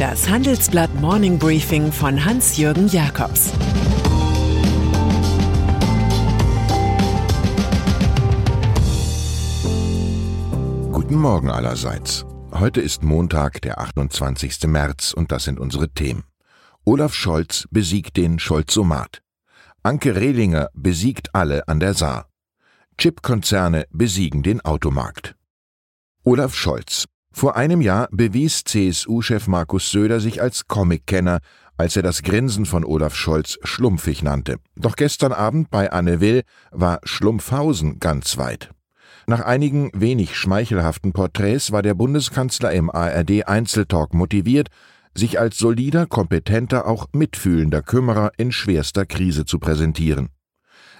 [0.00, 3.52] Das Handelsblatt Morning Briefing von Hans-Jürgen Jakobs
[10.90, 12.24] Guten Morgen allerseits.
[12.50, 14.68] Heute ist Montag, der 28.
[14.68, 16.24] März, und das sind unsere Themen.
[16.86, 19.20] Olaf Scholz besiegt den Scholzomat.
[19.82, 22.30] Anke Rehlinger besiegt alle an der Saar.
[22.96, 25.36] Chipkonzerne besiegen den Automarkt.
[26.24, 27.04] Olaf Scholz.
[27.32, 31.40] Vor einem Jahr bewies CSU-Chef Markus Söder sich als Comic-Kenner,
[31.76, 34.58] als er das Grinsen von Olaf Scholz schlumpfig nannte.
[34.76, 38.70] Doch gestern Abend bei Anne Will war Schlumpfhausen ganz weit.
[39.26, 44.68] Nach einigen wenig schmeichelhaften Porträts war der Bundeskanzler im ARD Einzeltalk motiviert,
[45.14, 50.30] sich als solider, kompetenter, auch mitfühlender Kümmerer in schwerster Krise zu präsentieren.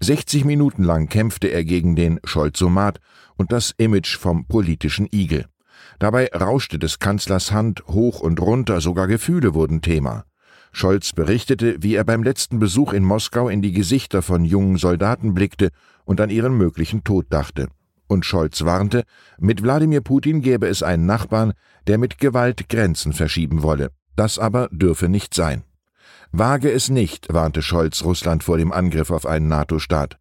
[0.00, 2.98] 60 Minuten lang kämpfte er gegen den Scholzomat
[3.36, 5.46] und das Image vom politischen Igel.
[5.98, 10.24] Dabei rauschte des Kanzlers Hand hoch und runter, sogar Gefühle wurden Thema.
[10.72, 15.32] Scholz berichtete, wie er beim letzten Besuch in Moskau in die Gesichter von jungen Soldaten
[15.32, 15.70] blickte
[16.04, 17.68] und an ihren möglichen Tod dachte.
[18.08, 19.04] Und Scholz warnte,
[19.38, 21.52] mit Wladimir Putin gäbe es einen Nachbarn,
[21.86, 23.90] der mit Gewalt Grenzen verschieben wolle.
[24.16, 25.62] Das aber dürfe nicht sein.
[26.32, 30.18] Wage es nicht, warnte Scholz Russland vor dem Angriff auf einen NATO-Staat.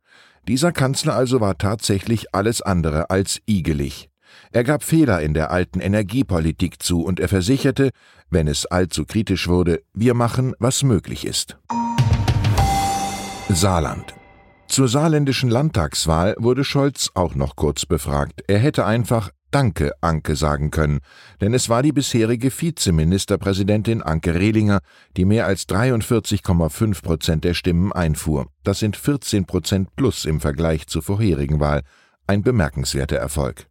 [0.48, 4.10] Dieser Kanzler also war tatsächlich alles andere als igelig.
[4.52, 7.92] Er gab Fehler in der alten Energiepolitik zu und er versicherte,
[8.30, 11.58] wenn es allzu kritisch wurde, wir machen, was möglich ist.
[13.50, 14.16] Saarland.
[14.67, 18.42] Zur saarländischen Landtagswahl wurde Scholz auch noch kurz befragt.
[18.48, 21.00] Er hätte einfach Danke, Anke sagen können,
[21.39, 24.80] denn es war die bisherige Vizeministerpräsidentin Anke Rehlinger,
[25.16, 28.48] die mehr als 43,5 Prozent der Stimmen einfuhr.
[28.64, 31.84] Das sind 14 Prozent plus im Vergleich zur vorherigen Wahl.
[32.26, 33.67] Ein bemerkenswerter Erfolg.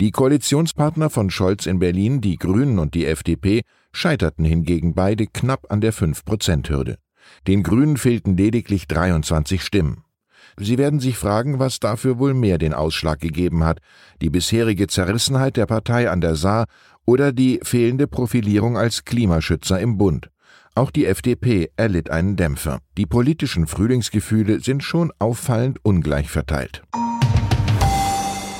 [0.00, 5.72] Die Koalitionspartner von Scholz in Berlin, die Grünen und die FDP, scheiterten hingegen beide knapp
[5.72, 6.98] an der 5-Prozent-Hürde.
[7.48, 10.04] Den Grünen fehlten lediglich 23 Stimmen.
[10.56, 13.80] Sie werden sich fragen, was dafür wohl mehr den Ausschlag gegeben hat,
[14.22, 16.66] die bisherige Zerrissenheit der Partei an der Saar
[17.04, 20.30] oder die fehlende Profilierung als Klimaschützer im Bund.
[20.76, 22.78] Auch die FDP erlitt einen Dämpfer.
[22.96, 26.84] Die politischen Frühlingsgefühle sind schon auffallend ungleich verteilt.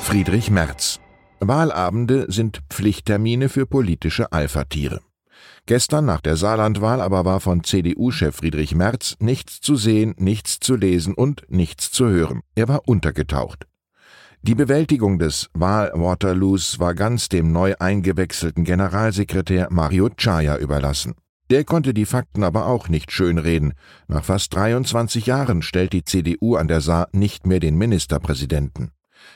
[0.02, 0.98] Friedrich Merz
[1.40, 5.00] Wahlabende sind Pflichttermine für politische Alphatiere.
[5.66, 10.76] Gestern nach der Saarlandwahl aber war von CDU-Chef Friedrich Merz nichts zu sehen, nichts zu
[10.76, 12.40] lesen und nichts zu hören.
[12.54, 13.66] Er war untergetaucht.
[14.42, 21.14] Die Bewältigung des Wahl-Waterloos war ganz dem neu eingewechselten Generalsekretär Mario Chaya überlassen.
[21.50, 23.72] Der konnte die Fakten aber auch nicht schönreden.
[24.06, 28.90] Nach fast 23 Jahren stellt die CDU an der Saar nicht mehr den Ministerpräsidenten.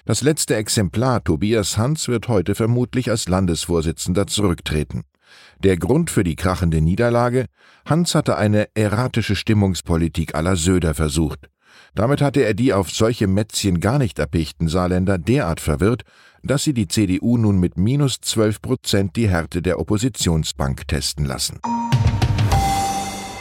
[0.05, 5.03] Das letzte Exemplar Tobias Hans wird heute vermutlich als Landesvorsitzender zurücktreten.
[5.63, 7.47] Der Grund für die krachende Niederlage?
[7.87, 11.49] Hans hatte eine erratische Stimmungspolitik la Söder versucht.
[11.95, 16.03] Damit hatte er die auf solche Mätzchen gar nicht erpichten Saarländer derart verwirrt,
[16.43, 21.61] dass sie die CDU nun mit minus 12 Prozent die Härte der Oppositionsbank testen lassen.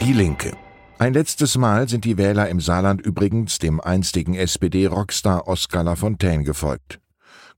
[0.00, 0.52] Die Linke.
[1.02, 7.00] Ein letztes Mal sind die Wähler im Saarland übrigens dem einstigen SPD-Rockstar Oskar Lafontaine gefolgt.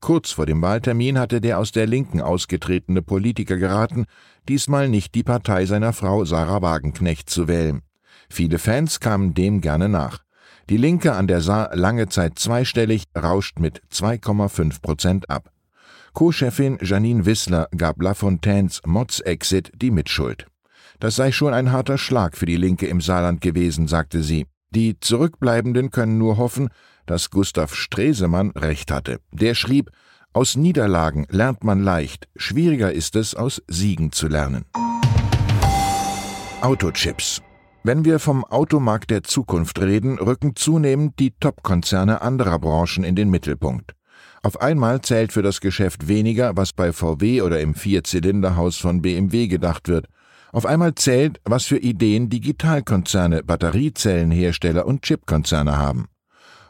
[0.01, 4.05] Kurz vor dem Wahltermin hatte der aus der Linken ausgetretene Politiker geraten,
[4.49, 7.83] diesmal nicht die Partei seiner Frau Sarah Wagenknecht zu wählen.
[8.31, 10.23] Viele Fans kamen dem gerne nach.
[10.71, 15.51] Die Linke an der Saar lange Zeit zweistellig, rauscht mit 2,5 Prozent ab.
[16.13, 20.47] Co-Chefin Janine Wissler gab Lafontaines Mods-Exit die Mitschuld.
[20.99, 24.47] Das sei schon ein harter Schlag für die Linke im Saarland gewesen, sagte sie.
[24.71, 26.69] Die Zurückbleibenden können nur hoffen,
[27.05, 29.19] dass Gustav Stresemann recht hatte.
[29.31, 29.91] Der schrieb,
[30.33, 34.65] aus Niederlagen lernt man leicht, schwieriger ist es, aus Siegen zu lernen.
[36.61, 37.41] Autochips.
[37.83, 43.29] Wenn wir vom Automarkt der Zukunft reden, rücken zunehmend die Top-Konzerne anderer Branchen in den
[43.29, 43.93] Mittelpunkt.
[44.41, 49.47] Auf einmal zählt für das Geschäft weniger, was bei VW oder im Vierzylinderhaus von BMW
[49.47, 50.07] gedacht wird.
[50.51, 56.07] Auf einmal zählt, was für Ideen Digitalkonzerne, Batteriezellenhersteller und Chipkonzerne haben.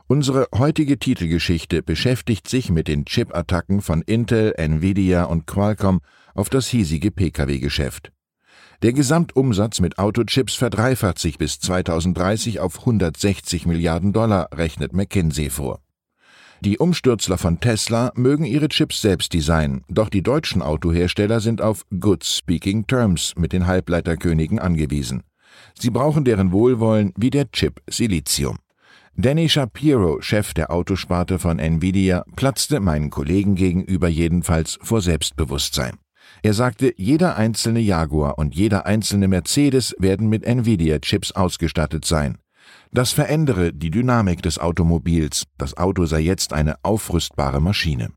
[0.08, 6.02] Unsere heutige Titelgeschichte beschäftigt sich mit den Chip-Attacken von Intel, Nvidia und Qualcomm
[6.36, 8.12] auf das hiesige Pkw-Geschäft.
[8.84, 15.80] Der Gesamtumsatz mit Autochips verdreifacht sich bis 2030 auf 160 Milliarden Dollar, rechnet McKinsey vor.
[16.62, 21.86] Die Umstürzler von Tesla mögen ihre Chips selbst designen, doch die deutschen Autohersteller sind auf
[22.00, 25.24] Good Speaking Terms mit den Halbleiterkönigen angewiesen.
[25.78, 28.58] Sie brauchen deren Wohlwollen wie der Chip Silizium.
[29.18, 35.98] Danny Shapiro, Chef der Autosparte von Nvidia, platzte meinen Kollegen gegenüber jedenfalls vor Selbstbewusstsein.
[36.42, 42.38] Er sagte, jeder einzelne Jaguar und jeder einzelne Mercedes werden mit Nvidia-Chips ausgestattet sein.
[42.96, 45.44] Das verändere die Dynamik des Automobils.
[45.58, 48.14] Das Auto sei jetzt eine aufrüstbare Maschine.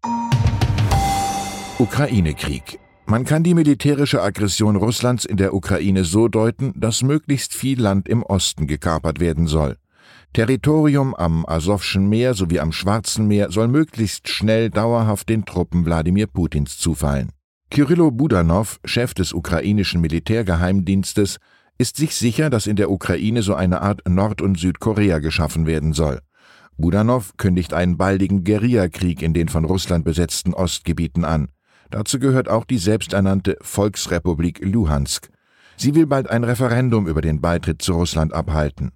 [1.81, 2.79] Ukraine-Krieg.
[3.05, 8.09] Man kann die militärische Aggression Russlands in der Ukraine so deuten, dass möglichst viel Land
[8.09, 9.79] im Osten gekapert werden soll.
[10.33, 16.29] Territorium am Asowschen Meer sowie am Schwarzen Meer soll möglichst schnell dauerhaft den Truppen Wladimir
[16.29, 17.33] Putins zufallen.
[17.71, 21.39] Kyrillo Budanov, Chef des ukrainischen Militärgeheimdienstes,
[21.79, 25.93] ist sich sicher, dass in der Ukraine so eine Art Nord- und Südkorea geschaffen werden
[25.93, 26.21] soll.
[26.77, 31.49] Budanov kündigt einen baldigen Guerillakrieg in den von Russland besetzten Ostgebieten an.
[31.91, 35.29] Dazu gehört auch die selbsternannte Volksrepublik Luhansk.
[35.77, 38.93] Sie will bald ein Referendum über den Beitritt zu Russland abhalten.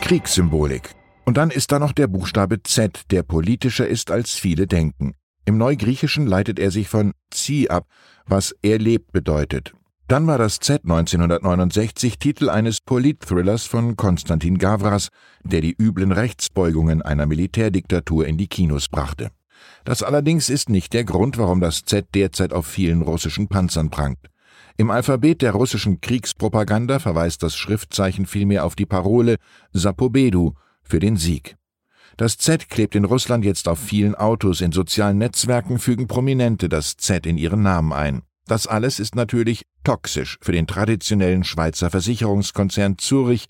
[0.00, 0.94] Kriegssymbolik.
[1.24, 5.14] Und dann ist da noch der Buchstabe Z, der politischer ist, als viele denken.
[5.44, 7.86] Im Neugriechischen leitet er sich von Zi ab,
[8.26, 9.74] was er lebt bedeutet.
[10.08, 15.08] Dann war das Z 1969 Titel eines Politthrillers von Konstantin Gavras,
[15.42, 19.30] der die üblen Rechtsbeugungen einer Militärdiktatur in die Kinos brachte.
[19.84, 24.30] Das allerdings ist nicht der Grund, warum das Z derzeit auf vielen russischen Panzern prangt.
[24.76, 29.36] Im Alphabet der russischen Kriegspropaganda verweist das Schriftzeichen vielmehr auf die Parole
[29.72, 30.52] Sapobedu
[30.84, 31.56] für den Sieg.
[32.16, 36.96] Das Z klebt in Russland jetzt auf vielen Autos, in sozialen Netzwerken fügen Prominente das
[36.96, 38.22] Z in ihren Namen ein.
[38.46, 43.46] Das alles ist natürlich toxisch für den traditionellen Schweizer Versicherungskonzern Zurich,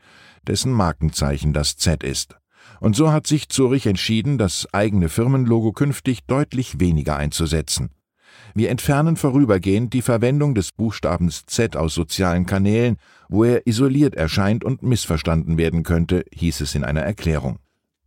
[0.47, 2.37] dessen Markenzeichen das Z ist.
[2.81, 7.91] Und so hat sich Zurich entschieden, das eigene Firmenlogo künftig deutlich weniger einzusetzen.
[8.55, 12.97] Wir entfernen vorübergehend die Verwendung des Buchstabens Z aus sozialen Kanälen,
[13.29, 17.59] wo er isoliert erscheint und missverstanden werden könnte, hieß es in einer Erklärung.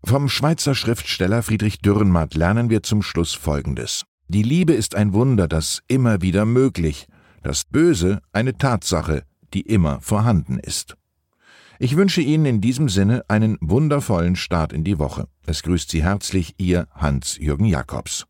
[0.04, 4.06] Vom Schweizer Schriftsteller Friedrich Dürrenmatt lernen wir zum Schluss Folgendes.
[4.32, 7.08] Die Liebe ist ein Wunder, das immer wieder möglich,
[7.42, 9.24] das Böse eine Tatsache,
[9.56, 10.96] die immer vorhanden ist.
[11.80, 15.28] Ich wünsche Ihnen in diesem Sinne einen wundervollen Start in die Woche.
[15.48, 18.28] Es grüßt Sie herzlich Ihr Hans-Jürgen Jakobs.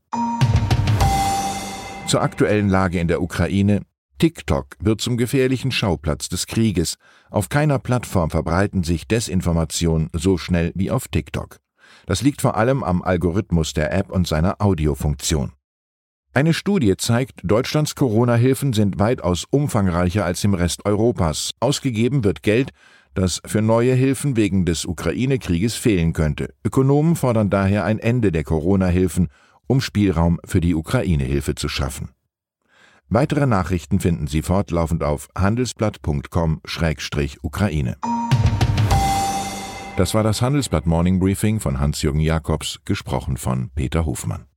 [2.08, 3.82] Zur aktuellen Lage in der Ukraine.
[4.20, 6.96] TikTok wird zum gefährlichen Schauplatz des Krieges.
[7.30, 11.58] Auf keiner Plattform verbreiten sich Desinformationen so schnell wie auf TikTok.
[12.06, 15.52] Das liegt vor allem am Algorithmus der App und seiner Audiofunktion.
[16.34, 21.52] Eine Studie zeigt, Deutschlands Corona-Hilfen sind weitaus umfangreicher als im Rest Europas.
[21.60, 22.72] Ausgegeben wird Geld,
[23.16, 26.54] das für neue Hilfen wegen des Ukraine-Krieges fehlen könnte.
[26.64, 29.30] Ökonomen fordern daher ein Ende der Corona-Hilfen
[29.70, 32.10] um Spielraum für die Ukraine-Hilfe zu schaffen.
[33.08, 37.98] Weitere Nachrichten finden Sie fortlaufend auf handelsblatt.com-ukraine.
[39.96, 44.49] Das war das Handelsblatt Morning Briefing von Hans-Jürgen Jakobs, gesprochen von Peter Hofmann.